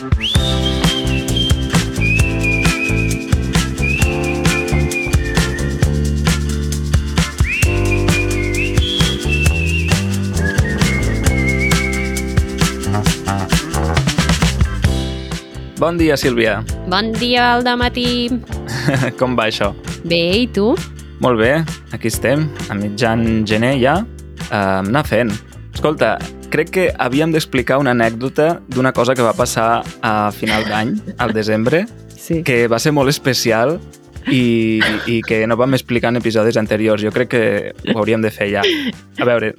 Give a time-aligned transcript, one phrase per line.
[0.00, 0.08] Bon
[16.00, 16.64] dia, Sílvia.
[16.88, 18.32] Bon dia al matí.
[19.20, 19.76] Com va això?
[20.08, 20.72] Bé, i tu?
[21.20, 21.60] Molt bé,
[21.92, 24.00] aquí estem, a mitjan gener ja,
[24.48, 25.36] uh, anar fent.
[25.76, 26.16] Escolta,
[26.50, 31.32] crec que havíem d'explicar una anècdota d'una cosa que va passar a final d'any, al
[31.32, 31.86] desembre,
[32.20, 32.42] Sí.
[32.44, 33.78] que va ser molt especial
[34.28, 37.00] i, i que no vam explicar en episodis anteriors.
[37.02, 38.62] Jo crec que ho hauríem de fer ja.
[39.18, 39.54] A veure,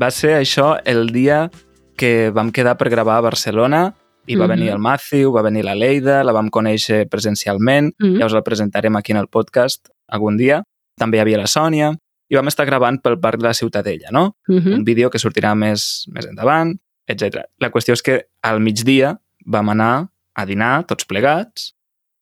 [0.00, 1.50] va ser això el dia
[1.98, 3.94] que vam quedar per gravar a Barcelona
[4.26, 4.50] i va Mhm.
[4.54, 8.18] venir el Matthew, va venir la Leida, la vam conèixer presencialment, Mm.
[8.20, 10.62] ja us el presentarem aquí en el podcast algun dia.
[10.96, 11.92] També hi havia la Sònia
[12.28, 14.36] i vam estar gravant pel Parc de la Ciutadella, no?
[14.48, 14.72] Mhm.
[14.74, 16.74] un vídeo que sortirà més, més endavant,
[17.08, 17.44] etc.
[17.58, 21.72] La qüestió és que al migdia vam anar a dinar tots plegats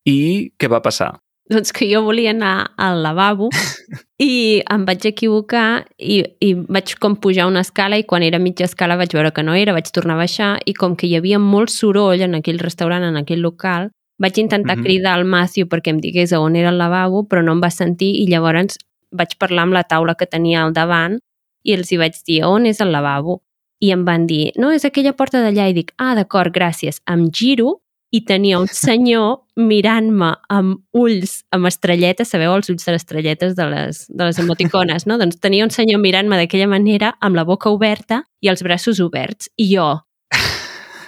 [0.07, 1.19] i què va passar?
[1.51, 3.49] Doncs que jo volia anar al lavabo
[4.19, 8.65] i em vaig equivocar i, i vaig com pujar una escala i quan era mitja
[8.67, 11.39] escala vaig veure que no era, vaig tornar a baixar i com que hi havia
[11.39, 14.85] molt soroll en aquell restaurant, en aquell local, vaig intentar Mhm.
[14.85, 18.15] cridar al Matthew perquè em digués on era el lavabo, però no em va sentir
[18.23, 18.79] i llavors
[19.13, 21.19] vaig parlar amb la taula que tenia al davant
[21.67, 23.41] i els hi vaig dir on és el lavabo.
[23.83, 25.67] I em van dir, no, és aquella porta d'allà.
[25.69, 27.03] I dic, ah, d'acord, gràcies.
[27.13, 27.83] Em giro
[28.15, 33.57] i tenia un senyor mirant-me amb ulls, amb estrelletes, sabeu els ulls de les estrelletes
[33.59, 35.19] de les, de les emoticones, no?
[35.21, 39.51] Doncs tenia un senyor mirant-me d'aquella manera, amb la boca oberta i els braços oberts.
[39.61, 39.91] I jo,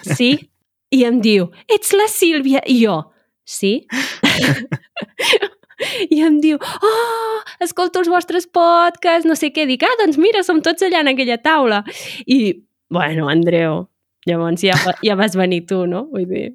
[0.05, 0.35] sí?
[0.93, 2.63] I em diu, ets la Sílvia?
[2.65, 3.01] I jo,
[3.45, 3.79] sí?
[6.13, 9.67] I em diu, oh, escolto els vostres podcasts, no sé què.
[9.69, 11.83] Dic, ah, doncs mira, som tots allà en aquella taula.
[12.27, 12.39] I,
[12.91, 13.85] bueno, Andreu,
[14.29, 16.05] llavors ja, ja vas venir tu, no?
[16.13, 16.47] Vull dir...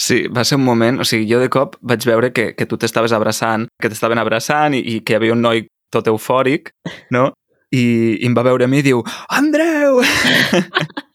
[0.00, 1.02] Sí, va ser un moment...
[1.02, 4.76] O sigui, jo de cop vaig veure que, que tu t'estaves abraçant, que t'estaven abraçant
[4.76, 6.72] i, i que hi havia un noi tot eufòric,
[7.12, 7.30] no?
[7.70, 7.82] I,
[8.18, 9.04] i em va veure a mi i diu,
[9.36, 10.00] Andreu!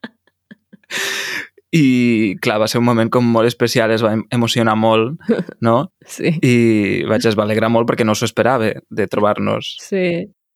[1.73, 5.17] I, clar, va ser un moment com molt especial, es va em- emocionar molt,
[5.65, 5.91] no?
[6.05, 6.31] Sí.
[6.41, 6.55] I
[7.09, 10.05] vaig, es va alegrar molt perquè no s'ho esperava de trobar-nos Sí,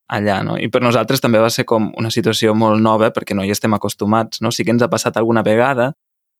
[0.10, 0.58] allà, no?
[0.58, 3.74] I per nosaltres també va ser com una situació molt nova perquè no hi estem
[3.78, 4.52] acostumats, no?
[4.52, 5.94] Sí que ens ha passat alguna vegada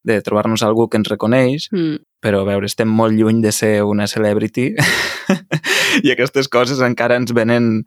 [0.04, 2.00] de trobar-nos algú que ens reconeix, mm.
[2.24, 4.72] però a veure, estem molt lluny de ser una celebrity
[6.06, 7.84] i aquestes coses encara ens venen,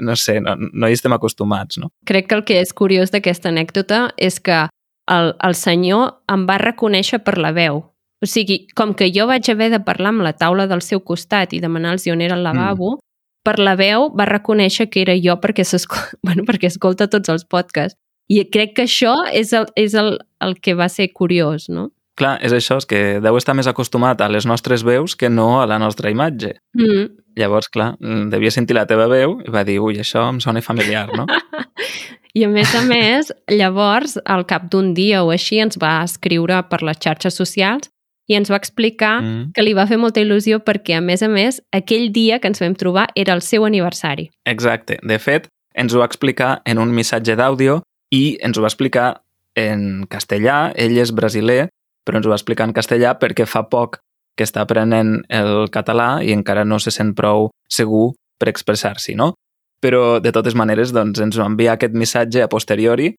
[0.00, 1.92] no sé, no, no hi estem acostumats, no?
[2.08, 4.64] crec que el que és curiós d'aquesta anècdota és que
[5.10, 7.82] el, el senyor em va reconèixer per la veu.
[8.22, 11.52] O sigui, com que jo vaig haver de parlar amb la taula del seu costat
[11.52, 13.02] i demanar-los on era el lavabo, mm.
[13.42, 15.66] per la veu va reconèixer que era jo perquè,
[16.26, 17.98] bueno, perquè escolta tots els podcasts.
[18.30, 21.90] I crec que això és el, és el, el que va ser curiós, no?
[22.16, 25.62] Clar, és això, és que deu estar més acostumat a les nostres veus que no
[25.62, 26.54] a la nostra imatge.
[26.76, 27.08] Mm.
[27.40, 27.94] Llavors, clar,
[28.30, 31.26] devia sentir la teva veu i va dir, ui, això em sona familiar, no?
[32.34, 36.62] I a més a més, llavors, al cap d'un dia o així, ens va escriure
[36.70, 37.90] per les xarxes socials
[38.30, 39.52] i ens va explicar Mm.
[39.52, 42.60] que li va fer molta il·lusió perquè, a més a més, aquell dia que ens
[42.60, 44.30] vam trobar era el seu aniversari.
[44.46, 44.98] Exacte.
[45.02, 49.20] De fet, ens ho va explicar en un missatge d'àudio i ens ho va explicar
[49.54, 50.72] en castellà.
[50.76, 51.68] Ell és brasiler,
[52.06, 53.98] però ens ho va explicar en castellà perquè fa poc
[54.36, 59.34] que està aprenent el català i encara no se sent prou segur per expressar-s'hi, no?
[59.82, 63.10] Però, de totes maneres, doncs, ens va enviar aquest missatge a posteriori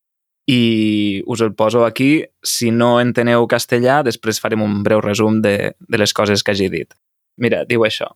[0.47, 2.23] i us el poso aquí.
[2.43, 6.69] Si no enteneu castellà, després farem un breu resum de, de les coses que hagi
[6.71, 6.95] dit.
[7.37, 8.13] Mira, diu això.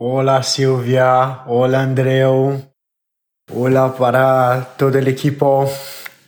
[0.00, 2.54] Hola Silvia, hola Andreu,
[3.52, 5.68] hola para todo el equipo.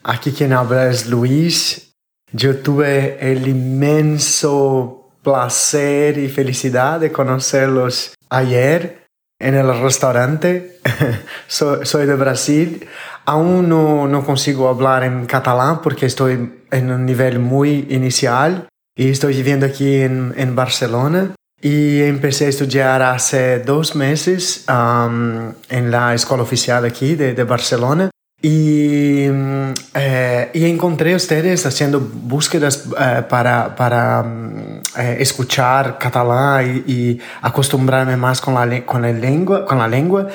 [0.02, 1.94] Aquí quien habla es Luis.
[2.32, 8.99] Yo tuve el inmenso placer y felicidad de conocerlos ayer
[9.40, 10.78] en el restaurante.
[11.48, 12.86] soy, soy de Brasil.
[13.24, 19.08] Aún no, no consigo hablar en catalán porque estoy en un nivel muy inicial y
[19.08, 21.32] estoy viviendo aquí en, en Barcelona.
[21.62, 27.44] Y empecé a estudiar hace dos meses um, en la escuela oficial aquí de, de
[27.44, 28.10] Barcelona.
[28.42, 35.98] Y, mm, eh, y encontré a ustedes haciendo búsquedas eh, para, para mm, eh, escuchar
[35.98, 40.28] catalán y, y acostumbrarme más con la, con, la lengua, con la lengua.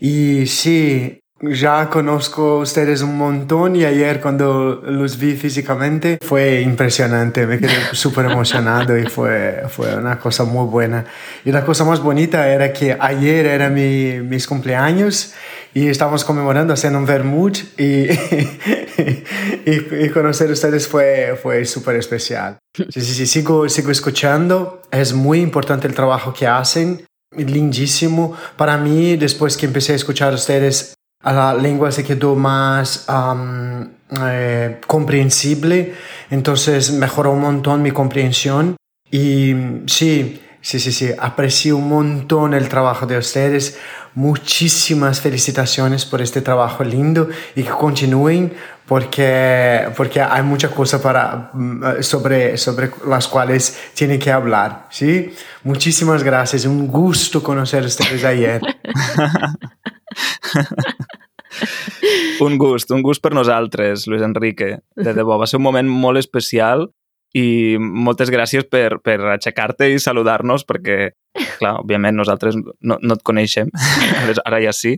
[0.00, 6.60] Y sí, ya conozco a ustedes un montón y ayer cuando los vi físicamente fue
[6.60, 11.04] impresionante, me quedé súper emocionado y fue, fue una cosa muy buena.
[11.44, 15.34] Y la cosa más bonita era que ayer era mi, mis cumpleaños
[15.74, 18.04] y estábamos conmemorando haciendo un vermut y,
[19.66, 22.58] y, y, conocer a ustedes fue, fue súper especial.
[22.72, 24.82] Sí, sí, sí, sigo, sigo escuchando.
[24.92, 27.04] Es muy importante el trabajo que hacen.
[27.36, 28.36] Lindísimo.
[28.56, 33.06] Para mí, después que empecé a escuchar a ustedes, a la lengua se quedó más
[33.08, 33.88] um,
[34.22, 35.94] eh, comprensible.
[36.30, 38.76] Entonces mejoró un montón mi comprensión.
[39.10, 39.54] Y
[39.86, 43.78] sí, sí, sí, sí, aprecio un montón el trabajo de ustedes.
[44.14, 48.52] Muchísimas felicitaciones por este trabajo lindo y que continúen
[48.86, 54.86] porque, porque hay muchas cosas para, mm, sobre, sobre las cuales tienen que hablar.
[54.90, 55.32] ¿sí?
[55.62, 56.64] Muchísimas gracias.
[56.64, 58.60] Un gusto conocer a ustedes ayer.
[62.40, 64.80] un gust, un gust per nosaltres, Luis Enrique.
[64.96, 66.90] De debò, va un moment molt especial
[67.34, 71.10] i moltes gràcies per, per aixecar-te i saludar-nos perquè,
[71.58, 73.72] clar, òbviament nosaltres no, no et coneixem,
[74.46, 74.94] ara ja sí,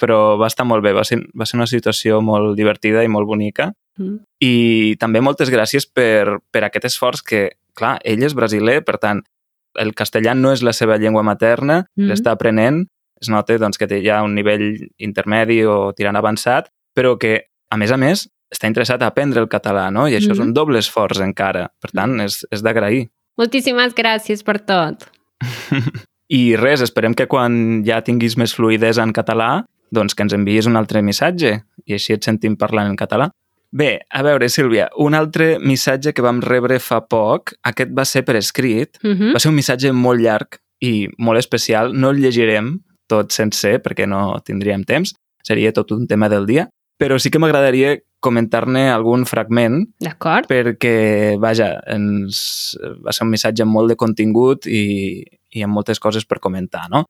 [0.00, 3.28] però va estar molt bé, va ser, va ser una situació molt divertida i molt
[3.30, 3.70] bonica.
[4.00, 4.18] Mm.
[4.44, 4.54] I
[5.00, 7.42] també moltes gràcies per, per aquest esforç que,
[7.78, 9.22] clar, ell és brasiler, per tant,
[9.80, 12.10] el castellà no és la seva llengua materna, mm.
[12.10, 12.82] l'està aprenent,
[13.22, 17.38] es nota doncs, que té ja un nivell intermedi o tirant avançat, però que,
[17.72, 20.06] a més a més, està interessat a aprendre el català, no?
[20.06, 20.42] I això mm -hmm.
[20.42, 21.70] és un doble esforç encara.
[21.80, 23.08] Per tant, és, és d'agrair.
[23.36, 25.08] Moltíssimes gràcies per tot.
[26.28, 30.66] I res, esperem que quan ja tinguis més fluidesa en català, doncs que ens enviïs
[30.66, 33.30] un altre missatge i així et sentim parlant en català.
[33.72, 38.22] Bé, a veure, Sílvia, un altre missatge que vam rebre fa poc, aquest va ser
[38.22, 39.32] per escrit, mm -hmm.
[39.32, 44.06] va ser un missatge molt llarg i molt especial, no el llegirem tot sencer perquè
[44.06, 49.26] no tindríem temps, seria tot un tema del dia, però sí que m'agradaria comentar-ne algun
[49.28, 49.82] fragment.
[50.02, 50.48] D'acord.
[50.50, 55.22] Perquè, vaja, ens va ser un missatge amb molt de contingut i,
[55.52, 57.04] i amb moltes coses per comentar, no?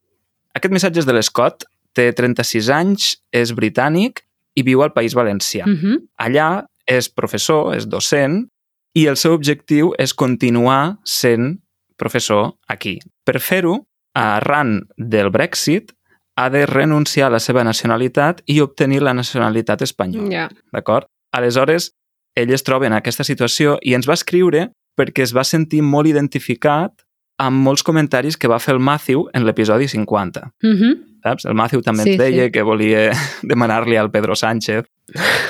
[0.57, 4.25] Aquest missatge és de l'Scott, té 36 anys, és britànic
[4.57, 5.65] i viu al País Valencià.
[5.65, 5.97] Uh -huh.
[6.17, 8.47] Allà és professor, és docent,
[8.93, 11.59] i el seu objectiu és continuar sent
[11.97, 12.99] professor aquí.
[13.25, 15.93] Per fer-ho, arran del Brexit,
[16.35, 20.29] ha de renunciar a la seva nacionalitat i obtenir la nacionalitat espanyola.
[20.31, 20.49] Yeah.
[20.73, 21.07] D'acord?
[21.33, 21.91] Aleshores,
[22.35, 26.09] ell es troba en aquesta situació i ens va escriure perquè es va sentir molt
[26.09, 27.03] identificat
[27.41, 30.51] amb molts comentaris que va fer el Matthew en l'episodi 50.
[30.63, 30.97] Mm -hmm.
[31.23, 31.45] Saps?
[31.45, 32.51] El Matthew també sí, ens deia sí.
[32.51, 33.11] que volia
[33.51, 34.85] demanar-li al Pedro Sánchez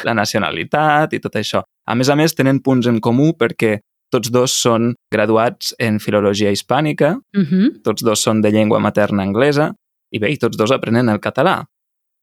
[0.04, 1.64] la nacionalitat i tot això.
[1.86, 3.80] A més a més, tenen punts en comú perquè
[4.12, 7.82] tots dos són graduats en filologia hispànica, mm -hmm.
[7.84, 9.74] tots dos són de llengua materna anglesa,
[10.14, 11.58] i bé, i tots dos aprenen el català.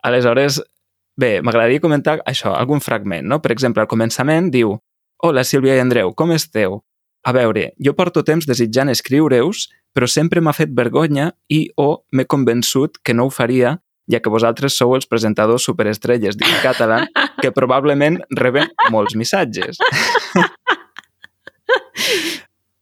[0.07, 0.61] Aleshores,
[1.21, 3.41] bé, m'agradaria comentar això, algun fragment, no?
[3.43, 4.79] Per exemple, al començament diu
[5.21, 6.79] Hola, Sílvia i Andreu, com esteu?
[7.29, 12.25] A veure, jo porto temps desitjant escriure-us, però sempre m'ha fet vergonya i o m'he
[12.25, 13.75] convençut que no ho faria,
[14.11, 17.03] ja que vosaltres sou els presentadors superestrelles del català
[17.43, 19.83] que probablement reben molts missatges.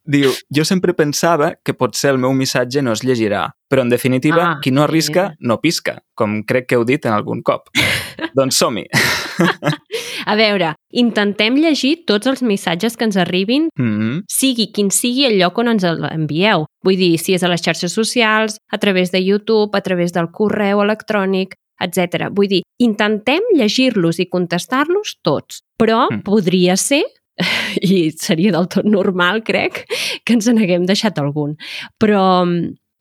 [0.09, 4.45] Diu, jo sempre pensava que potser el meu missatge no es llegirà, però en definitiva,
[4.47, 5.49] ah, qui no arrisca, sí.
[5.51, 7.69] no pisca, com crec que heu dit en algun cop.
[8.39, 8.87] doncs som-hi.
[10.25, 14.25] A veure, intentem llegir tots els missatges que ens arribin, mm -hmm.
[14.33, 16.65] sigui quin sigui el lloc on ens envieu.
[16.85, 20.31] Vull dir, si és a les xarxes socials, a través de YouTube, a través del
[20.33, 22.29] correu electrònic, etc.
[22.31, 26.23] Vull dir, intentem llegir-los i contestar-los tots, però mm.
[26.23, 27.05] podria ser
[27.83, 29.85] i seria del tot normal, crec,
[30.25, 31.57] que ens n'haguem deixat algun.
[32.01, 32.23] Però,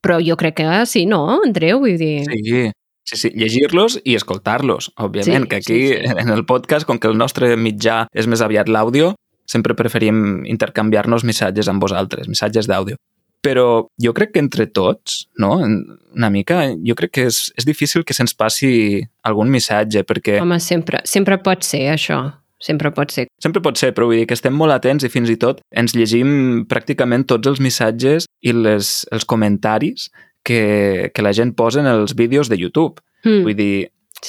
[0.03, 1.81] però jo crec que sí, no, Andreu?
[1.85, 2.19] Vull dir...
[2.27, 2.67] Sí,
[3.07, 6.15] Sí, sí, llegir-los i escoltar-los, òbviament, sí, que aquí sí, sí.
[6.19, 9.13] en el podcast, com que el nostre mitjà és més aviat l'àudio,
[9.47, 12.99] sempre preferim intercanviar-nos missatges amb vosaltres, missatges d'àudio.
[13.47, 15.53] Però jo crec que entre tots, no?
[15.61, 20.41] una mica, jo crec que és, és difícil que se'ns passi algun missatge, perquè...
[20.43, 22.19] Home, sempre, sempre pot ser això.
[22.59, 23.27] Sempre pot ser.
[23.43, 25.93] Sempre pot ser, però vull dir que estem molt atents i fins i tot ens
[25.93, 30.07] llegim pràcticament tots els missatges i les, els comentaris
[30.47, 33.03] que, que la gent posa en els vídeos de YouTube.
[33.25, 33.43] Mm.
[33.45, 33.75] Vull dir,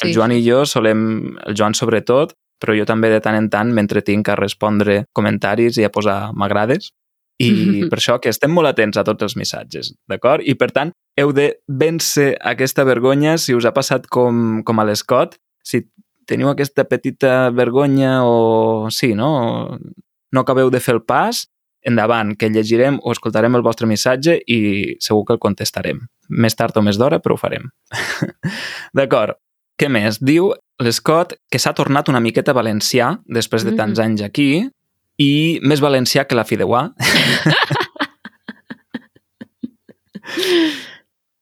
[0.03, 0.13] el sí.
[0.13, 1.01] Joan i jo solem,
[1.47, 5.87] el Joan sobretot, però jo també de tant en tant m'entretinc a respondre comentaris i
[5.87, 6.91] a posar m'agrades.
[7.39, 7.89] I mm -hmm.
[7.89, 10.43] per això que estem molt atents a tots els missatges, d'acord?
[10.45, 14.85] I per tant, heu de vèncer aquesta vergonya si us ha passat com, com a
[14.85, 15.87] l'Escot, si
[16.29, 19.79] teniu aquesta petita vergonya o sí, no?
[20.33, 21.47] No acabeu de fer el pas,
[21.89, 24.59] endavant, que llegirem o escoltarem el vostre missatge i
[25.05, 25.99] segur que el contestarem.
[26.29, 27.71] Més tard o més d'hora, però ho farem.
[28.99, 29.39] D'acord.
[29.79, 30.19] Què més?
[30.19, 34.69] Diu l'Scott que s'ha tornat una miqueta valencià després de tants mm anys aquí
[35.19, 36.91] i més valencià que la Fideuà.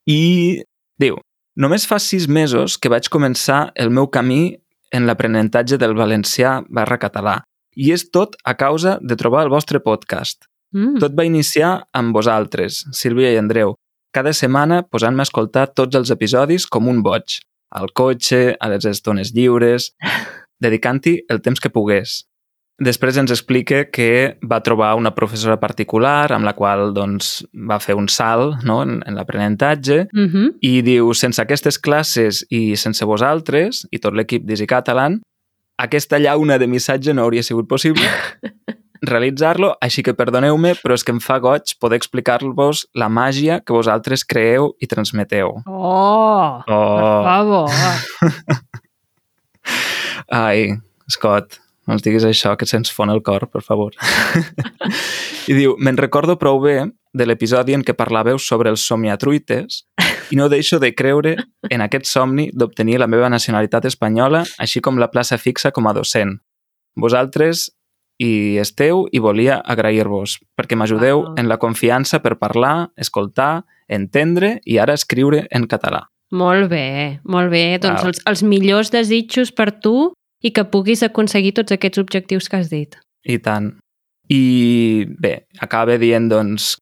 [0.07, 0.62] I
[1.00, 1.16] diu,
[1.57, 4.57] només fa sis mesos que vaig començar el meu camí
[4.95, 7.40] en l'aprenentatge del valencià barra català.
[7.76, 10.47] I és tot a causa de trobar el vostre podcast.
[10.75, 11.00] Mm.
[11.02, 13.76] Tot va iniciar amb vosaltres, Sílvia i Andreu,
[14.16, 17.38] cada setmana posant-me a escoltar tots els episodis com un boig,
[17.76, 19.90] al cotxe, a les estones lliures,
[20.64, 22.23] dedicant-hi el temps que pogués.
[22.78, 27.38] Després ens explica que va trobar una professora particular amb la qual doncs,
[27.71, 30.52] va fer un salt no, en, en l'aprenentatge Mm -hmm.
[30.61, 35.21] i diu, sense aquestes classes i sense vosaltres i tot l'equip d'Easy Catalan,
[35.78, 38.02] aquesta llauna de missatge no hauria sigut possible
[39.02, 43.73] realitzar-lo, així que perdoneu-me, però és que em fa goig poder explicar-vos la màgia que
[43.73, 45.62] vosaltres creeu i transmeteu.
[45.66, 47.71] Oh, per Oh, favor.
[50.30, 50.75] ai,
[51.09, 53.95] Scott, no ens diguis això, que se'ns fon el cor, per favor.
[55.50, 56.81] I diu, me'n recordo prou bé
[57.16, 59.85] de l'episodi en què parlàveu sobre els somiatruites
[60.35, 61.37] i no deixo de creure
[61.71, 65.95] en aquest somni d'obtenir la meva nacionalitat espanyola, així com la plaça fixa com a
[65.97, 66.37] docent.
[66.97, 67.71] Vosaltres
[68.19, 71.35] hi esteu i volia agrair-vos, perquè m'ajudeu Wow.
[71.38, 76.07] en la confiança per parlar, escoltar, entendre i ara escriure en català.
[76.33, 77.78] Molt bé, molt bé.
[77.78, 78.09] Doncs Val.
[78.11, 80.12] els, els millors desitjos per tu
[80.47, 82.97] i que puguis aconseguir tots aquests objectius que has dit.
[83.26, 83.73] I tant.
[84.31, 86.76] I bé, acaba dient, doncs,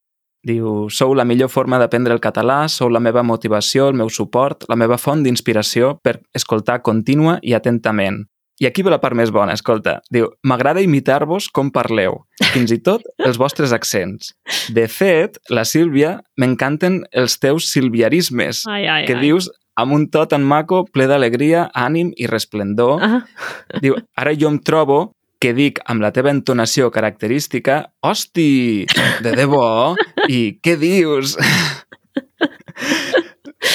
[0.44, 4.68] diu, sou la millor forma d'aprendre el català, sou la meva motivació, el meu suport,
[4.68, 8.24] la meva font d'inspiració per escoltar contínua i atentament.
[8.62, 9.96] I aquí ve la part més bona, escolta.
[10.14, 12.20] Diu, m'agrada imitar-vos com parleu,
[12.52, 14.30] fins i tot els vostres accents.
[14.76, 20.24] De fet, la Sílvia, m'encanten els teus silviarismes, Ai, ai, que dius amb un to
[20.30, 23.02] tan maco, ple d'alegria, ànim i resplendor.
[23.02, 23.20] Ah,
[23.82, 25.12] Diu, ara jo em trobo
[25.42, 28.86] que dic amb la teva entonació característica «Hosti,
[29.24, 29.94] de debò?
[30.30, 31.36] I què dius?»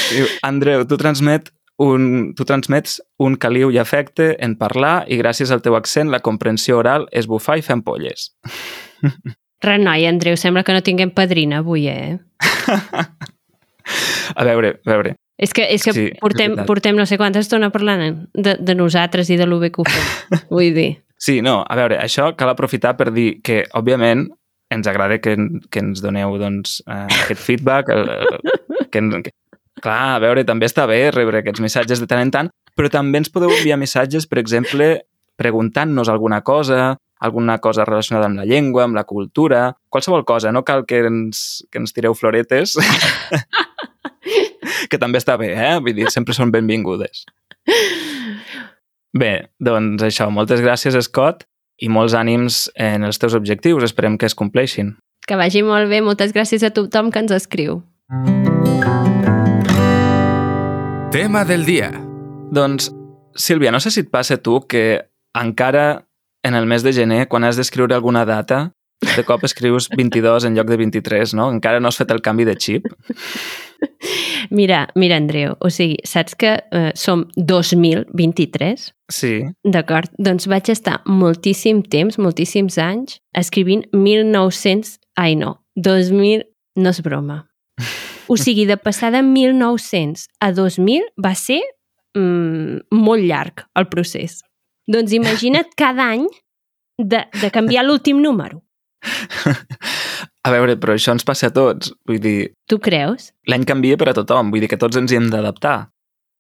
[0.10, 5.51] Diu, Andreu, tu transmet un, tu transmets un caliu i afecte en parlar i gràcies
[5.53, 8.32] al teu accent la comprensió oral és bufar i fer ampolles.
[9.65, 12.20] res, noi, Andreu, sembla que no tinguem padrina avui, eh?
[14.36, 15.15] A veure, a veure.
[15.39, 18.58] És que, és que Sí, sí, és portem, portem no sé quanta estona parlant de,
[18.60, 20.41] de nosaltres i de lo bé que ho fem.
[20.51, 24.29] Vull dir, Sí, no, a veure, això cal aprofitar per dir que, òbviament,
[24.72, 25.34] ens agrada que,
[25.67, 28.08] que ens doneu doncs, eh, aquest feedback, el,
[28.88, 29.34] que, que,
[29.84, 33.19] clar, a veure, també està bé rebre aquests missatges de tant en tant, però també
[33.19, 34.93] ens podeu enviar missatges, per exemple,
[35.39, 40.63] preguntant-nos alguna cosa, alguna cosa relacionada amb la llengua, amb la cultura, qualsevol cosa, no
[40.63, 42.77] cal que ens, que ens tireu floretes,
[44.89, 45.75] que també està bé, eh?
[45.83, 47.25] Vull dir, sempre són benvingudes.
[49.13, 51.43] Bé, doncs això, moltes gràcies, Scott,
[51.81, 53.83] i molts ànims en els teus objectius.
[53.83, 54.95] Esperem que es compleixin.
[55.27, 56.01] que vagi molt bé.
[56.01, 57.83] Moltes gràcies a tothom que ens escriu.
[61.12, 61.91] Tema del dia.
[62.51, 62.89] Doncs,
[63.36, 65.05] Sílvia, no sé si et passa a tu que
[65.38, 66.07] encara
[66.43, 68.71] en el mes de gener, quan has d'escriure alguna data,
[69.01, 71.50] de cop escrius 22 en lloc de 23, no?
[71.53, 72.88] Encara no has fet el canvi de xip.
[74.50, 78.89] Mira, mira, Andreu, o sigui, saps que eh, som 2023?
[79.12, 79.34] Sí.
[79.63, 84.98] D'acord, doncs vaig estar moltíssim temps, moltíssims anys, escrivint 1900...
[85.20, 86.44] Ai, no, 2000...
[86.79, 87.44] No és broma.
[88.29, 91.60] O sigui, de passar de 1900 a 2000 va ser
[92.15, 94.39] mm, molt llarg el procés.
[94.89, 96.27] Doncs imagina't cada any
[97.00, 98.62] de, de canviar l'últim número.
[100.46, 101.91] A veure, però això ens passa a tots.
[102.08, 103.32] Vull dir, Tu creus?
[103.48, 105.89] l'any canvia per a tothom, vull dir que tots ens hi hem d'adaptar.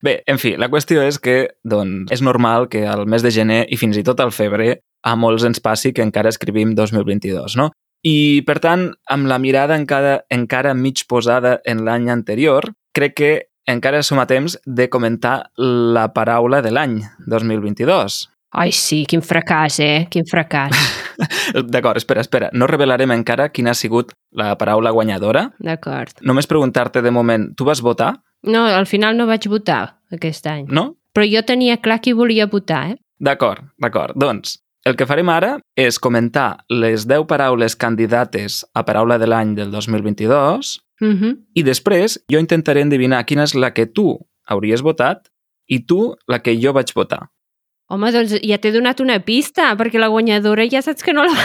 [0.01, 3.65] Bé, en fi, la qüestió és que doncs, és normal que al mes de gener
[3.67, 7.69] i fins i tot al febrer a molts ens passi que encara escrivim 2022, no?
[8.07, 13.31] I, per tant, amb la mirada encara, encara mig posada en l'any anterior, crec que
[13.67, 18.21] encara som a temps de comentar la paraula de l'any 2022.
[18.51, 20.07] Ai, sí, quin fracàs, eh?
[20.09, 20.73] Quin fracàs.
[21.73, 22.49] D'acord, espera, espera.
[22.53, 25.51] No revelarem encara quina ha sigut la paraula guanyadora.
[25.59, 26.21] D'acord.
[26.25, 30.65] Només preguntar-te de moment, tu vas votar, No, al final no vaig votar aquest any.
[30.71, 30.95] no?
[31.13, 32.95] Però jo tenia clar qui volia votar, eh?
[33.19, 34.15] D'acord, d'acord.
[34.15, 34.53] Doncs,
[34.87, 39.71] el que farem ara és comentar les 10 paraules candidates a paraula de l'any del
[39.71, 41.35] 2022 Uh -huh.
[41.53, 45.29] i després jo intentaré endevinar quina és la que tu hauries votat
[45.67, 47.29] i tu la que jo vaig votar.
[47.89, 51.33] Home, doncs ja t'he donat una pista, perquè la guanyadora ja saps que no la...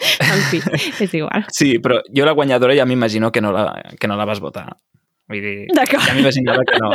[0.00, 0.60] en fi,
[1.00, 1.46] és igual.
[1.56, 4.68] Sí, però jo la guanyadora ja m'imagino que, no la, que no la vas votar.
[5.30, 6.92] Vull dir, ja m'imaginava que no.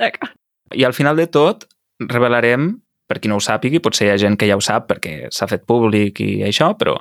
[0.00, 0.32] d'acord.
[0.74, 1.66] I al final de tot
[2.00, 2.70] revelarem,
[3.06, 5.48] per qui no ho sàpigui, potser hi ha gent que ja ho sap perquè s'ha
[5.50, 6.96] fet públic i això, però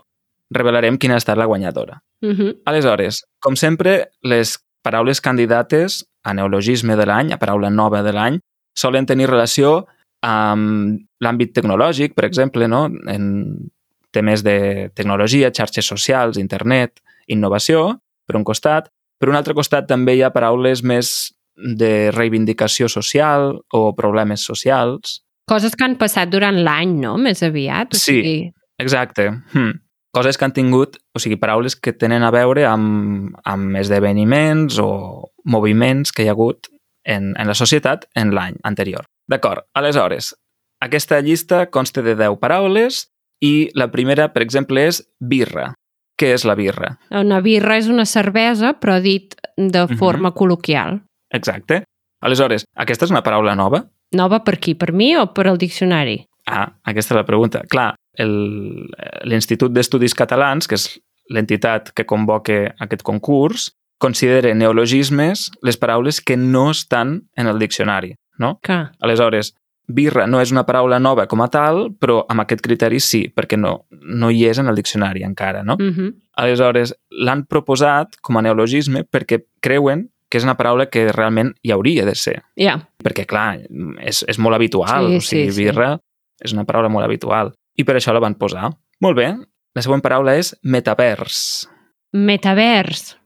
[0.54, 2.02] revelarem quina ha estat la guanyadora.
[2.22, 2.52] Uh -huh.
[2.66, 8.40] Aleshores, com sempre, les paraules candidates a neologisme de l'any, a paraula nova de l'any,
[8.76, 9.86] solen tenir relació
[10.26, 12.86] amb l'àmbit tecnològic, per exemple, no?
[13.08, 13.70] en
[14.16, 18.90] temes de tecnologia, xarxes socials, internet, innovació, per un costat.
[19.20, 25.22] Per un altre costat també hi ha paraules més de reivindicació social o problemes socials.
[25.48, 27.16] Coses que han passat durant l'any, no?
[27.22, 27.94] Més aviat.
[27.94, 28.20] O Sí.
[28.22, 28.38] sigui,
[28.78, 29.30] Exacte.
[29.54, 29.72] Hmm.
[30.12, 35.32] Coses que han tingut, o sigui, paraules que tenen a veure amb, amb esdeveniments o
[35.46, 36.68] moviments que hi ha hagut
[37.06, 39.06] en, en la societat en l'any anterior.
[39.30, 39.64] D'acord.
[39.74, 40.34] Aleshores,
[40.82, 43.08] aquesta llista consta de 10 paraules
[43.42, 45.74] i la primera, per exemple, és birra.
[46.18, 46.98] Què és la birra?
[47.12, 49.98] Una birra és una cervesa, però dit de Mhm.
[49.98, 51.02] forma col·loquial.
[51.30, 51.84] Exacte.
[52.22, 53.86] Aleshores, aquesta és una paraula nova?
[54.14, 54.76] Nova per qui?
[54.76, 56.26] Per mi o per al diccionari?
[56.48, 57.62] Ah, aquesta és la pregunta.
[57.68, 58.88] Clar, el-
[59.24, 66.38] l'Institut d'Estudis Catalans, que és l'entitat que convoca aquest concurs, considera neologismes les paraules que
[66.38, 68.60] no estan en el diccionari, no?
[68.64, 68.86] Que?
[69.00, 69.54] Aleshores,
[69.88, 73.58] birra no és una paraula nova com a tal, però amb aquest criteri sí, perquè
[73.60, 75.78] no, no hi és en el diccionari encara, no?
[75.80, 76.14] Mm -hmm.
[76.36, 81.72] Aleshores, l'han proposat com a neologisme perquè creuen que és una paraula que realment hi
[81.72, 82.42] hauria de ser.
[82.58, 82.90] Ja.
[83.04, 83.60] Perquè, clar,
[84.02, 85.08] és, és molt habitual.
[85.08, 85.64] Sí, o sigui, sí, sí.
[85.64, 86.00] birra
[86.44, 87.54] és una paraula molt habitual.
[87.78, 88.72] I per això la van posar.
[89.00, 89.30] Molt bé.
[89.76, 91.68] La següent paraula és metavers.
[92.12, 93.18] Metavers.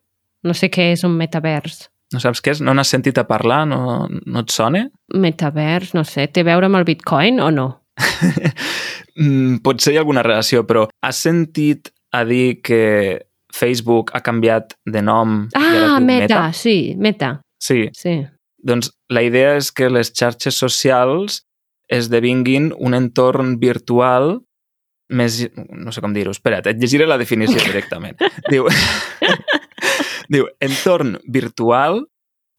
[0.43, 1.87] No sé què és un metavers.
[2.13, 2.61] No saps què és?
[2.65, 3.65] No n'has sentit a parlar?
[3.69, 4.85] No, no et sona?
[5.13, 7.67] Metavers, no sé, té a veure amb el bitcoin o no?
[9.19, 14.77] Mm, potser hi ha alguna relació, però has sentit a dir que Facebook ha canviat
[14.87, 18.13] de nom Ah, diu meta, sí, meta, Sí, sí.
[18.63, 21.41] doncs la idea és que les xarxes socials
[21.91, 24.37] esdevinguin un entorn virtual
[25.11, 25.41] més...
[25.73, 28.15] No sé com dir-ho, espera't, et llegiré la definició directament.
[28.47, 28.69] Diu,
[30.33, 32.03] diu, entorn virtual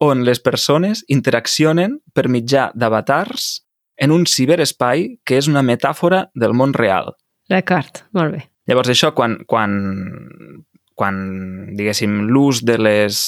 [0.00, 3.60] on les persones interaccionen per mitjà d'avatars
[4.00, 7.12] en un ciberespai que és una metàfora del món real.
[7.50, 8.46] D'acord, molt bé.
[8.70, 9.74] Llavors, això, quan, quan,
[10.96, 11.16] quan
[11.76, 13.20] diguéssim, l'ús de les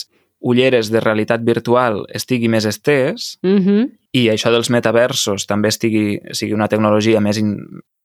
[0.43, 3.91] ulleres de realitat virtual estigui més estès Mm -hmm.
[4.13, 7.57] i això dels metaversos també estigui, sigui una tecnologia més in,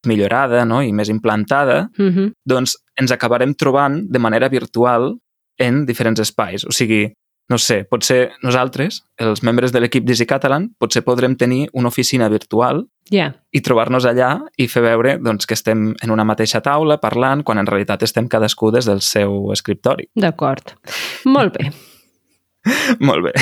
[0.05, 0.81] millorada no?
[0.81, 2.33] i més implantada, Mm -hmm.
[2.45, 5.17] doncs ens acabarem trobant de manera virtual
[5.57, 6.65] en diferents espais.
[6.65, 7.07] O sigui,
[7.49, 12.27] no sé, potser nosaltres, els membres de l'equip d'Easy Catalan, potser podrem tenir una oficina
[12.29, 16.99] virtual Ja, i trobar-nos allà i fer veure doncs, que estem en una mateixa taula
[16.99, 20.09] parlant quan en realitat estem cadascú des del seu escriptori.
[20.15, 20.75] d'acord.
[21.25, 21.71] Molt bé.
[23.07, 23.33] Molt bé.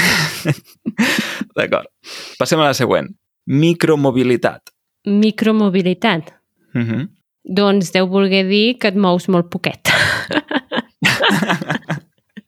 [1.58, 1.89] D'acord.
[2.38, 3.10] Passem a la següent.
[3.45, 4.69] Micromobilitat.
[5.06, 6.34] Micromobilitat.
[6.75, 7.10] Uh -huh.
[7.43, 9.89] Doncs deu voler dir que et mous molt poquet.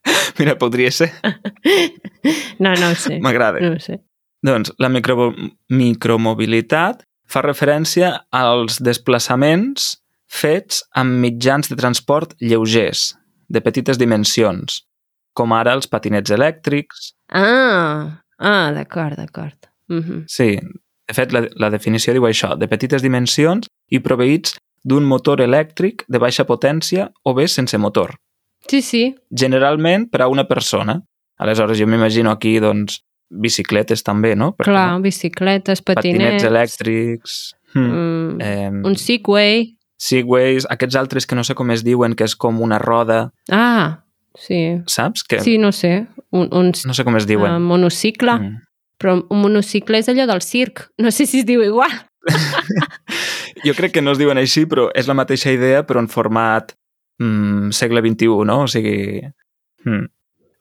[0.39, 1.11] Mira, podria ser.
[2.59, 3.19] No, no ho sé.
[3.23, 3.61] M'agrada.
[3.63, 4.01] No ho sé.
[4.45, 5.31] Doncs la micro
[5.73, 9.95] micromobilitat fa referència als desplaçaments
[10.27, 13.13] fets amb mitjans de transport lleugers,
[13.47, 14.81] de petites dimensions,
[15.33, 17.13] com ara els patinets elèctrics.
[17.31, 19.57] Ah, ah d'acord, d'acord.
[19.89, 20.23] Mm -hmm.
[20.27, 20.59] Sí,
[21.07, 26.03] de fet, la, la definició diu això, de petites dimensions i proveïts d'un motor elèctric
[26.07, 28.15] de baixa potència o bé sense motor.
[28.69, 29.15] Sí, sí.
[29.31, 31.01] Generalment per a una persona.
[31.39, 34.53] Aleshores, jo m'imagino aquí, doncs, bicicletes també, no?
[34.55, 35.01] Perquè, Clar, no?
[35.03, 36.43] bicicletes, patinets patinets...
[36.47, 37.35] elèctrics,
[37.75, 37.87] hmm.
[37.91, 39.73] Mm, eh, un Segway.
[39.99, 44.03] segways, aquests altres que no sé com es diuen, que és com una roda, Ah,
[44.35, 44.77] sí.
[44.87, 45.23] saps?
[45.23, 46.07] Que Sí, no sé.
[46.31, 47.51] Un, un no sé com es diuen.
[47.55, 48.33] uh, monocicle.
[48.39, 48.57] Mm.
[48.97, 50.87] Però un monocicle és allò del circ.
[50.97, 51.91] No sé si es diu igual.
[53.65, 56.73] Jo crec que no es diuen així, però és la mateixa idea, però en format
[57.19, 58.63] mm, segle XXI, no?
[58.63, 59.21] O sigui...
[59.85, 60.07] Mm.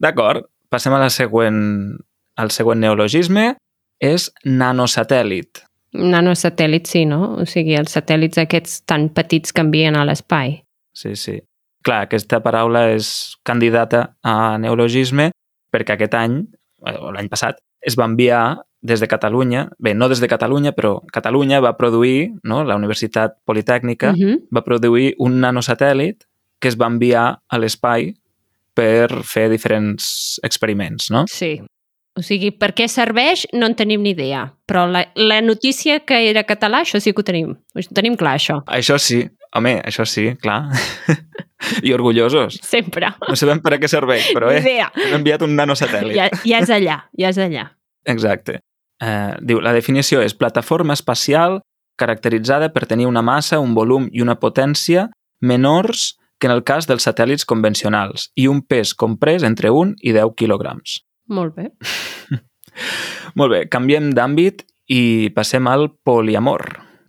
[0.02, 1.96] D'acord, passem a la següent,
[2.36, 3.54] al següent neologisme,
[4.02, 5.62] és nanosatèl·lit.
[5.96, 7.36] Nanosatèl·lit, sí, no?
[7.40, 10.58] O sigui, els satèl·lits aquests tan petits que envien a l'espai.
[10.92, 11.38] Sí, sí.
[11.86, 13.08] Clar, aquesta paraula és
[13.46, 15.30] candidata a neologisme
[15.72, 16.40] perquè aquest any,
[16.82, 18.42] o l'any passat, es va enviar
[18.86, 22.62] des de Catalunya, bé, no des de Catalunya, però Catalunya va produir, no?
[22.64, 24.40] la Universitat Politècnica, Uh -huh.
[24.54, 26.24] va produir un nanosatèl·lit
[26.60, 28.12] que es va enviar a l'espai
[28.76, 31.24] per fer diferents experiments, no?
[31.32, 31.56] Sí.
[32.16, 34.46] O sigui, per què serveix no en tenim ni idea.
[34.68, 37.52] Però la, la notícia que era català, això sí que ho tenim.
[37.76, 38.62] Ho tenim clar, això.
[38.72, 39.20] Això sí,
[39.56, 40.62] home, això sí, clar.
[41.84, 42.56] I orgullosos.
[42.64, 43.12] Sempre.
[43.28, 44.88] No sabem per a què serveix, però eh, idea.
[44.96, 46.16] hem enviat un nanosatèl·lit.
[46.16, 47.68] Ja, ja és allà, ja és allà.
[48.08, 48.60] Exacte.
[49.04, 51.60] Eh, diu, la definició és plataforma espacial
[52.00, 55.10] caracteritzada per tenir una massa, un volum i una potència
[55.44, 60.14] menors que en el cas dels satèl·lits convencionals i un pes comprès entre 1 i
[60.16, 61.00] 10 quilograms.
[61.32, 61.70] Molt bé.
[63.38, 66.62] Molt bé, canviem d'àmbit I passem al poliamor.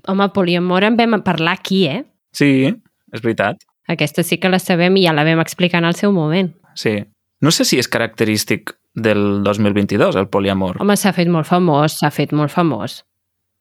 [0.09, 2.07] Home, poliamor en vam parlar aquí, eh?
[2.33, 2.71] Sí,
[3.13, 3.61] és veritat.
[3.87, 6.49] Aquesta sí que la sabem i ja la vam explicar en el seu moment.
[6.73, 6.95] Sí.
[7.39, 10.81] No sé si és característic del 2022, el poliamor.
[10.81, 13.03] Home, s'ha fet molt famós, s'ha fet molt famós,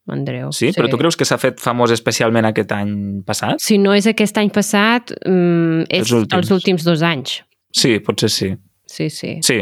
[0.09, 0.53] Andreu.
[0.53, 0.71] Sí?
[0.77, 3.59] Però tu creus que s'ha fet famós especialment aquest any passat?
[3.62, 6.38] Si no és aquest any passat, mm, és Els últims.
[6.38, 7.40] els últims dos anys.
[7.73, 8.55] Sí, potser sí.
[8.87, 9.38] Sí, sí.
[9.42, 9.61] Sí,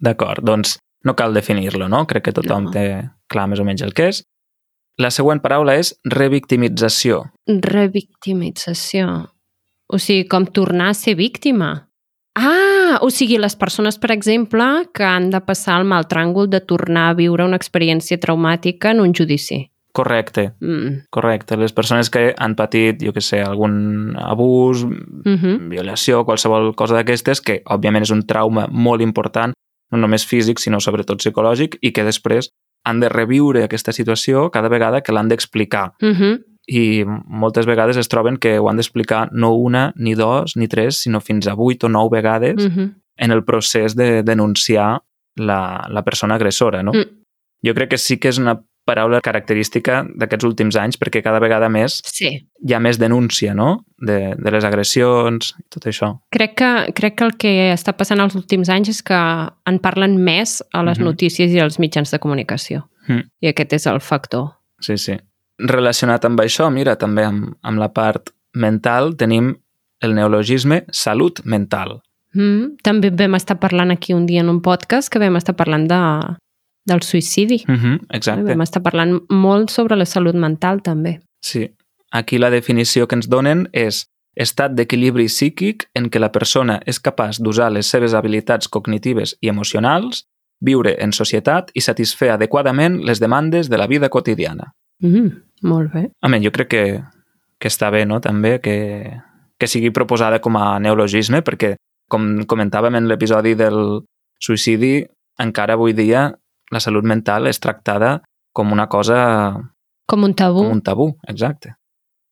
[0.00, 0.42] d'acord.
[0.44, 2.06] Doncs no cal definir-lo, no?
[2.06, 2.70] Crec que tothom No.
[2.70, 4.24] té clar més o menys el que és.
[4.98, 7.30] La següent paraula és revictimització.
[7.46, 9.30] Revictimització.
[9.88, 11.87] O sigui, com tornar a ser víctima.
[12.34, 14.64] Ah, o sigui, les persones, per exemple,
[14.94, 19.00] que han de passar el mal tràngol de tornar a viure una experiència traumàtica en
[19.00, 19.70] un judici.
[19.92, 21.06] Correcte, Mm.
[21.10, 21.56] correcte.
[21.56, 25.68] Les persones que han patit, jo que sé, algun abús, Mm -hmm.
[25.68, 29.52] violació, qualsevol cosa d'aquestes, que òbviament és un trauma molt important,
[29.90, 32.50] no només físic, sinó sobretot psicològic, i que després
[32.84, 35.92] han de reviure aquesta situació cada vegada que l'han d'explicar.
[36.00, 36.44] Mm -hmm.
[36.68, 40.98] I moltes vegades es troben que ho han d'explicar no una, ni dos, ni tres,
[41.02, 42.94] sinó fins a vuit o nou vegades Mm -hmm.
[43.16, 45.00] en el procés de denunciar
[45.36, 46.92] la, la persona agressora, no?
[46.92, 47.04] Mm.
[47.66, 51.68] Jo crec que sí que és una paraula característica d'aquests últims anys perquè cada vegada
[51.68, 52.48] més Sí.
[52.68, 56.20] hi ha més denúncia, no?, de, de les agressions i tot això.
[56.30, 59.14] Crec que, crec que el que està passant els últims anys és que
[59.66, 61.04] en parlen més a les Mhm.
[61.04, 62.88] notícies i als mitjans de comunicació.
[63.08, 63.22] Mm.
[63.40, 64.50] I aquest és el factor.
[64.80, 65.16] Sí, sí.
[65.58, 69.56] Relacionat amb això, mira, també amb, amb la part mental, tenim
[70.00, 71.98] el neologisme salut mental.
[72.34, 72.76] Mm.
[72.84, 76.02] També vam estar parlant aquí un dia en un podcast que vam estar parlant de,
[76.86, 77.64] del suïcidi.
[77.66, 78.44] Mm -hmm, exacte.
[78.44, 81.20] Vam estar parlant molt sobre la salut mental, també.
[81.40, 81.70] Sí.
[82.10, 87.00] Aquí la definició que ens donen és estat d'equilibri psíquic en què la persona és
[87.00, 90.26] capaç d'usar les seves habilitats cognitives i emocionals,
[90.60, 94.74] viure en societat i satisfer adequadament les demandes de la vida quotidiana.
[95.00, 95.47] Mm.
[95.62, 96.08] Molt bé.
[96.22, 96.84] Home, jo crec que,
[97.58, 98.76] que està bé, no?, també, que,
[99.58, 101.74] que sigui proposada com a neologisme, perquè,
[102.08, 104.02] com comentàvem en l'episodi del
[104.40, 105.02] suïcidi,
[105.42, 106.28] encara avui dia
[106.72, 108.18] la salut mental és tractada
[108.52, 109.18] com una cosa
[110.08, 110.64] Com un tabú.
[110.64, 111.74] com un tabú, exacte.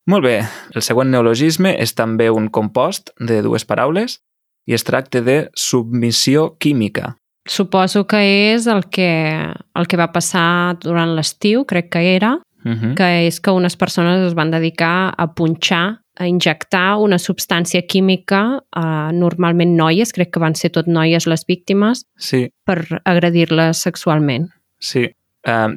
[0.07, 0.39] Molt bé,
[0.75, 4.21] el següent neologisme és també un compost de dues paraules
[4.67, 7.17] i es tracta de submissió química.
[7.47, 8.21] Suposo que
[8.55, 9.11] és el que,
[9.75, 12.37] el que va passar durant l'estiu, crec que era,
[12.67, 12.95] Uh -huh.
[12.95, 18.61] que és que unes persones es van dedicar a punxar, a injectar una substància química
[18.73, 24.49] a normalment noies, crec que van ser tot noies les víctimes, Sí, per agredir-les sexualment.
[24.79, 25.09] sí.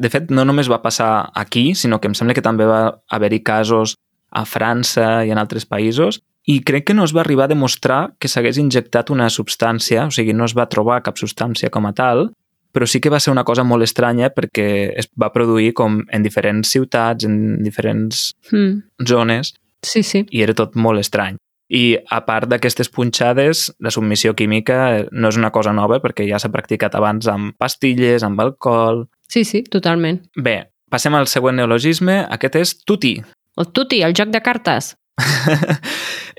[0.02, 3.43] De fet, no només va passar aquí, sinó que em sembla que també va haver-hi
[3.43, 3.97] casos
[4.32, 8.13] a França i en altres països, i crec que no es va arribar a demostrar
[8.19, 11.93] que s'hagués injectat una substància, o sigui, no es va trobar cap substància com a
[11.93, 12.32] tal,
[12.73, 16.23] però sí que va ser una cosa molt estranya perquè es va produir com en
[16.23, 18.84] diferents ciutats, en diferents Mm.
[19.08, 20.25] zones, Sí, sí.
[20.29, 21.38] i era tot molt estrany.
[21.69, 26.25] I a part d'aquestes punxades, la submissió química eh, no és una cosa nova perquè
[26.27, 29.08] ja s'ha practicat abans amb pastilles, amb alcohol...
[29.29, 30.23] Sí, sí, totalment.
[30.36, 33.19] Bé, passem al següent neologisme, aquest és tuti.
[33.58, 34.95] El tuti, el joc de cartes.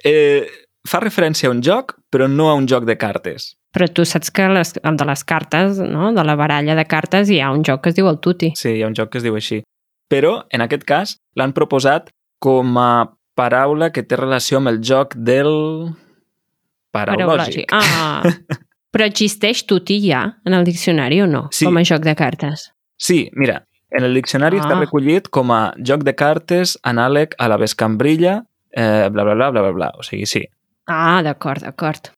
[0.05, 0.47] eh,
[0.88, 3.55] fa referència a un joc, però no a un joc de cartes.
[3.75, 6.12] Però tu saps que les, el de les cartes, no?
[6.12, 8.53] de la baralla de cartes, hi ha un joc que es diu el tuti.
[8.57, 9.61] Sí, hi ha un joc que es diu així.
[10.11, 12.11] Però, en aquest cas, l'han proposat
[12.43, 13.07] com a
[13.38, 15.53] paraula que té relació amb el joc del
[16.93, 17.71] paraulògic.
[17.73, 18.23] Ah,
[18.93, 21.47] però existeix tuti ja en el diccionari o no?
[21.55, 21.69] Sí.
[21.69, 22.71] Com a joc de cartes.
[23.01, 24.64] Sí, mira, en el diccionari Ah.
[24.66, 28.40] està recollit com a joc de cartes anàleg a la vescambrilla,
[28.75, 29.93] eh, bla, bla, bla, bla, bla, bla.
[29.99, 30.43] O sigui, sí.
[30.87, 32.11] Ah, d'acord, d'acord.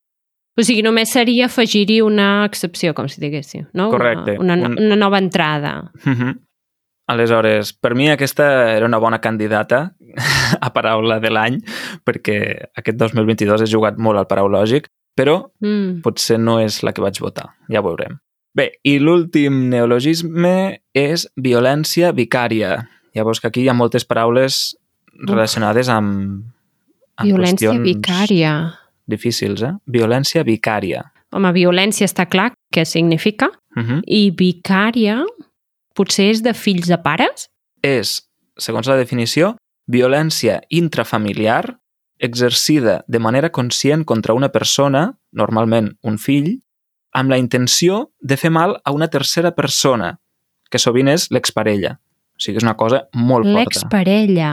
[0.59, 3.88] O sigui, només seria afegir-hi una excepció, com si diguéssim, no?
[3.90, 4.37] Correcte.
[4.38, 5.90] Una, una, Un- una nova entrada.
[6.05, 6.38] Mhm.
[7.09, 9.96] Aleshores, per mi aquesta era una bona candidata
[10.61, 11.59] a paraula de l'any,
[12.07, 12.37] perquè
[12.79, 14.87] aquest 2022 he jugat molt al paraulògic,
[15.18, 16.01] però Mm.
[16.03, 17.51] potser no és la que vaig votar.
[17.68, 18.18] Ja ho veurem.
[18.55, 22.88] Bé, i l'últim neologisme és violència vicària.
[23.14, 24.77] Veus que aquí hi ha moltes paraules
[25.27, 26.44] relacionades amb
[27.22, 28.52] Violència vicària.
[29.06, 29.72] difícils, eh?
[29.87, 31.02] Violència vicària.
[31.32, 33.50] Home, violència està clar què significa.
[33.76, 34.00] Uh -huh.
[34.06, 35.24] I vicària
[35.94, 37.48] potser és de fills de pares?
[37.82, 39.56] És, segons la definició,
[39.87, 41.78] violència intrafamiliar
[42.18, 46.62] exercida de manera conscient contra una persona, normalment un fill,
[47.12, 50.20] amb la intenció de fer mal a una tercera persona,
[50.70, 51.98] que sovint és l'exparella.
[52.32, 53.58] O sigui, és una cosa molt forta.
[53.58, 54.52] L'exparella.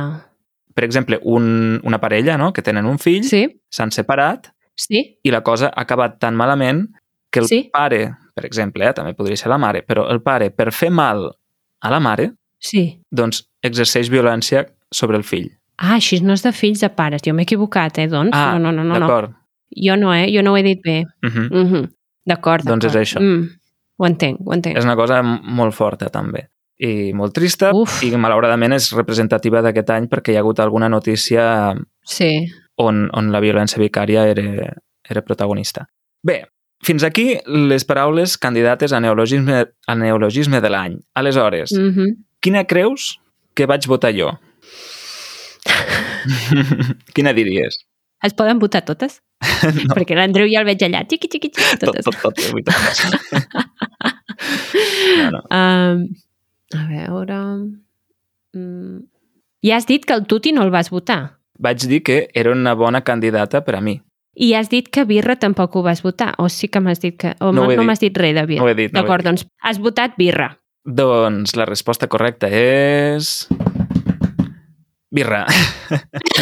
[0.73, 2.53] Per exemple, un, una parella no?
[2.53, 5.19] que tenen un fill, Sí, s'han separat sí.
[5.23, 6.88] i la cosa ha acabat tan malament
[7.32, 7.69] que el Sí.
[7.73, 11.32] pare, per exemple, eh, també podria ser la mare, però el pare, per fer mal
[11.82, 13.01] a la mare, Sí.
[13.12, 15.51] doncs exerceix violència sobre el fill.
[15.77, 17.21] Ah, així no és de fills a pares.
[17.25, 18.32] Jo m'he equivocat, eh, doncs?
[18.34, 18.99] Ah, no, no, no, no.
[18.99, 19.08] no.
[19.08, 19.36] d'acord.
[19.75, 20.27] Jo no, eh?
[20.34, 21.05] Jo no ho he dit bé.
[21.23, 21.49] Uh -huh.
[21.49, 21.89] Mm -hmm.
[22.25, 23.19] D'acord, Doncs és això.
[23.21, 23.49] Mm.
[23.97, 24.77] Ho entenc, ho entenc.
[24.77, 26.49] És una cosa molt forta, també.
[26.80, 27.98] I molt trista, Uf.
[28.08, 31.74] i malauradament és representativa d'aquest any perquè hi ha hagut alguna notícia
[32.08, 32.46] Sí.
[32.80, 34.46] on, on la violència vicària era,
[35.04, 35.89] era protagonista.
[36.24, 36.46] Bé,
[36.82, 40.96] fins aquí les paraules candidates a neologisme, a neologisme de l'any.
[41.15, 41.82] Aleshores, mm.
[41.84, 42.15] Mm -hmm.
[42.39, 43.20] quina creus
[43.54, 44.39] que vaig votar jo?
[47.13, 47.86] quina diries?
[48.24, 49.22] Es poden votar totes?
[49.60, 49.94] No.
[49.96, 52.06] Perquè l'Andreu ja el veig allà, xiqui, xiqui, xiqui, Tot, totes.
[52.06, 53.12] tot, tot, avui totes.
[55.20, 55.42] no, no.
[55.52, 56.08] Um,
[56.75, 57.39] a veure...
[58.53, 59.03] Mm.
[59.65, 61.36] Ja has dit que el Tuti no el vas votar.
[61.60, 63.97] Vaig dir que era una bona candidata per a mi.
[64.39, 66.32] I has dit que Birra tampoc ho vas votar.
[66.39, 67.34] O sí que m'has dit que...
[67.43, 67.82] O No no dit.
[67.84, 68.62] m'has dit res de Birra.
[68.63, 70.53] No ho he dit, no D'acord, doncs has votat Birra.
[70.86, 73.49] Doncs la resposta correcta és...
[75.12, 75.43] Birra.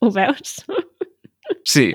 [0.00, 0.60] Ho veus?
[1.66, 1.90] Sí,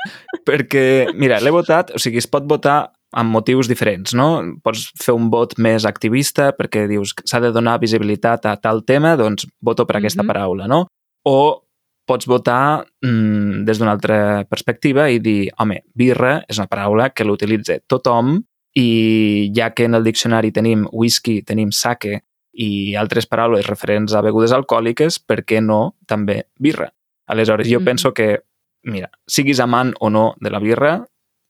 [0.46, 4.44] perquè, mira, l'he votat, o sigui, es pot votar amb motius diferents, no?
[4.64, 8.84] Pots fer un vot més activista perquè dius que s'ha de donar visibilitat a tal
[8.84, 10.28] tema, doncs voto per aquesta Mhm.
[10.28, 10.88] paraula, no?
[11.26, 11.62] O
[12.06, 17.24] pots votar mm, des d'una altra perspectiva i dir, home, birra és una paraula que
[17.24, 18.44] l'utilitza tothom
[18.76, 22.22] i ja que en el diccionari tenim whisky, tenim sake
[22.54, 26.92] i altres paraules referents a begudes alcohòliques, per què no també birra?
[27.28, 27.86] Aleshores, jo Mhm.
[27.86, 28.42] penso que,
[28.84, 31.08] mira, siguis amant o no de la birra,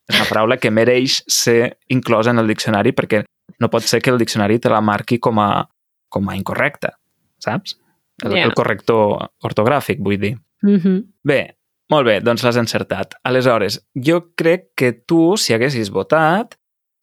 [0.10, 3.24] és una paraula que mereix ser inclosa en el diccionari perquè
[3.60, 5.50] no pot ser que el diccionari te la marqui com a,
[6.10, 6.96] com a incorrecta,
[7.42, 7.78] saps?
[8.24, 8.46] El, Ja.
[8.46, 10.38] el corrector ortogràfic, vull dir.
[10.62, 11.04] Mm -hmm.
[11.24, 11.58] Bé,
[11.90, 13.16] molt bé, doncs l'has encertat.
[13.24, 16.56] Aleshores, jo crec que tu, si haguessis votat,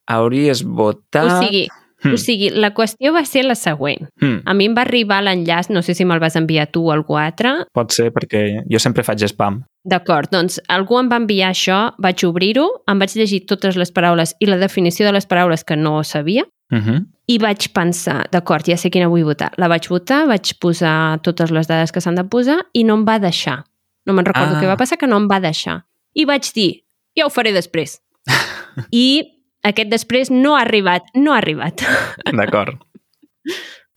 [0.06, 1.42] hauries votat...
[1.42, 1.68] O sigui,
[2.02, 2.14] Hmm.
[2.14, 4.08] o sigui, la qüestió va ser la següent.
[4.20, 6.92] Hmm, A mi em va arribar l'enllaç, no sé si me'l vas enviar tu o
[6.92, 7.66] algú altre.
[7.72, 9.62] pot ser perquè jo sempre faig spam.
[9.84, 14.34] D'acord, doncs algú em va enviar això, vaig obrir-ho, em vaig llegir totes les paraules
[14.40, 17.06] i la definició de les paraules que no sabia Uh -huh.
[17.26, 19.52] i vaig pensar, d'acord, ja sé quina vull votar.
[19.58, 23.04] La vaig votar, vaig posar totes les dades que s'han de posar i no em
[23.06, 23.64] va deixar.
[24.06, 24.60] No me'n recordo Ah.
[24.60, 25.84] què va passar, que no em va deixar.
[26.14, 26.82] I vaig dir,
[27.16, 28.00] ja ho faré després.
[28.92, 29.31] I
[29.66, 31.84] aquest després no ha arribat, no ha arribat.
[32.38, 32.78] D'acord.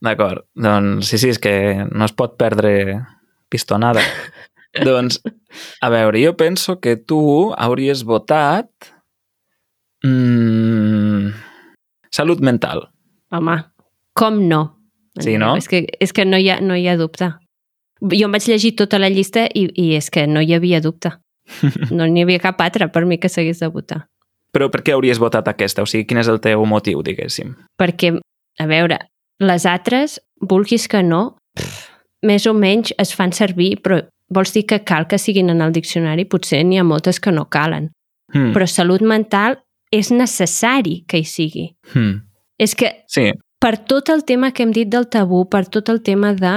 [0.02, 0.44] D'acord.
[0.54, 1.54] Doncs sí, sí, és que
[1.90, 3.02] no es pot perdre
[3.52, 4.02] pistonada.
[4.88, 5.20] doncs,
[5.80, 8.70] a veure, jo penso que tu hauries votat...
[10.04, 11.32] Mm,
[12.12, 12.86] salut mental.
[13.34, 13.56] Home,
[14.14, 14.62] com no?
[15.18, 15.54] Sí, no?
[15.56, 17.30] És que, és que no, hi ha, no hi ha dubte.
[18.12, 21.16] Jo em vaig llegir tota la llista i, i és que no hi havia dubte.
[21.94, 24.06] No n'hi havia cap altra per mi que s'hagués de votar.
[24.56, 25.84] Però per què hauries votat aquesta?
[25.84, 27.52] O sigui, quin és el teu motiu, diguéssim?
[27.76, 28.14] Perquè,
[28.56, 28.96] a veure,
[29.44, 31.90] les altres, vulguis que no, pff,
[32.24, 34.00] més o menys es fan servir, però
[34.32, 36.24] vols dir que cal que siguin en el diccionari?
[36.24, 37.90] Potser n'hi ha moltes que no calen.
[38.32, 38.54] Hmm.
[38.56, 39.60] Però salut mental
[39.92, 41.66] és necessari que hi sigui.
[41.92, 42.22] Hmm.
[42.58, 43.28] És que Sí,
[43.60, 46.54] per tot el tema que hem dit del tabú, per tot el tema de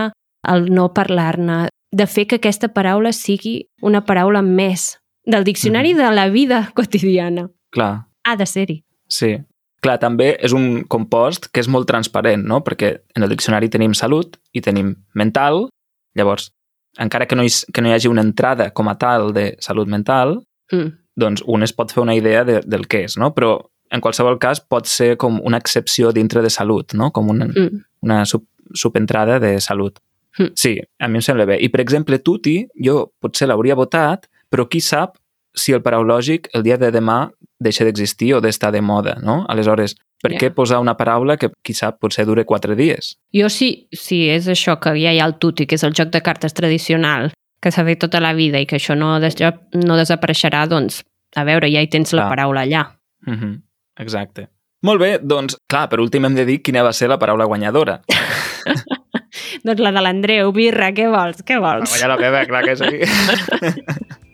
[0.48, 6.10] el no parlar-ne, de fer que aquesta paraula sigui una paraula més del diccionari de
[6.16, 7.50] la vida quotidiana.
[7.72, 8.06] Clar.
[8.26, 8.84] Ha de ser-hi.
[9.08, 9.38] Sí.
[9.82, 12.60] Clar, també és un compost que és molt transparent, no?
[12.66, 15.70] Perquè en el diccionari tenim salut i tenim mental.
[16.20, 16.50] Llavors,
[17.00, 19.88] encara que no hi, que no hi hagi una entrada com a tal de salut
[19.88, 20.92] mental, Mm.
[21.18, 23.32] doncs un es pot fer una idea de, del que és, no?
[23.34, 23.56] Però
[23.90, 27.10] en qualsevol cas pot ser com una excepció dintre de salut, no?
[27.12, 27.80] Com una, Mm.
[28.04, 28.44] una sub,
[28.76, 29.98] subentrada de salut.
[30.38, 30.52] Mm.
[30.56, 31.58] Sí, a mi em sembla bé.
[31.60, 35.18] I, per exemple, tuti, jo potser l'hauria votat, però qui sap
[35.56, 39.46] si el paraulògic el dia de demà deixa d'existir o d'estar de moda, no?
[39.50, 40.38] Aleshores, per Ja.
[40.40, 43.18] què posar una paraula que, qui sap, potser dure quatre dies?
[43.34, 46.10] Jo sí, sí, és això que ja hi ha el tuti, que és el joc
[46.10, 47.32] de cartes tradicional,
[47.62, 49.36] que s'ha fet tota la vida i que això no, des
[49.74, 51.04] no desapareixerà, doncs,
[51.36, 52.30] a veure, ja hi tens la Clar.
[52.30, 52.86] paraula allà.
[53.26, 53.62] Mm -hmm.
[54.00, 54.48] Exacte.
[54.82, 58.02] Molt bé, doncs, clar, per últim hem de dir quina va ser la paraula guanyadora.
[59.64, 61.90] Doncs la de l'Andreu, birra, què vols, què vols?
[61.90, 64.20] Va guanyar la meva, clar que sí.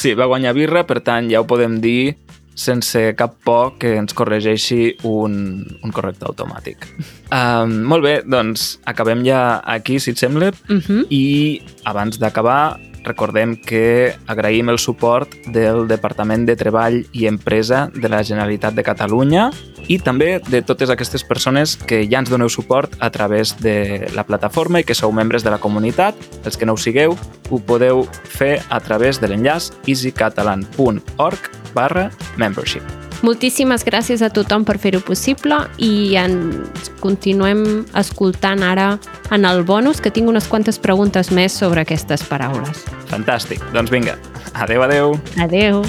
[0.00, 2.16] Sí, va guanyar birra, per tant, ja ho podem dir
[2.60, 6.84] sense cap por que ens corregeixi un, un corrector automàtic.
[7.32, 11.06] Um, molt bé, doncs acabem ja aquí, si et sembla, Uh -huh.
[11.08, 18.08] i abans d'acabar recordem que agraïm el suport del Departament de Treball i Empresa de
[18.08, 19.50] la Generalitat de Catalunya
[19.90, 24.24] i també de totes aquestes persones que ja ens doneu suport a través de la
[24.28, 26.14] plataforma i que sou membres de la comunitat.
[26.44, 27.16] Els que no ho sigueu,
[27.50, 33.09] ho podeu fer a través de l'enllaç easycatalan.org barra membership.
[33.22, 38.94] Moltíssimes gràcies a tothom per fer-ho possible i ens continuem escoltant ara
[39.30, 42.86] en el bonus, que tinc unes quantes preguntes més sobre aquestes paraules.
[43.12, 43.62] Fantàstic.
[43.76, 44.16] Doncs vinga,
[44.54, 45.18] adeu, adeu.
[45.36, 45.84] Adeu.